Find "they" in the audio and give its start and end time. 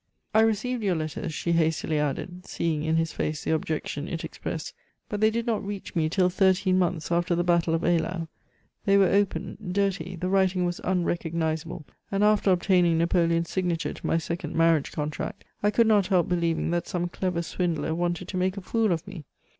5.21-5.29, 8.85-8.97